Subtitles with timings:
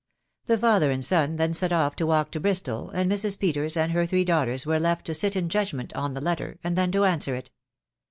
[0.47, 3.37] The father and son then set off to walk to Bristol, and Mrs.
[3.37, 6.75] Peters and her three daughters were left to sit in judgment on the letter, and
[6.75, 7.51] then to answer it.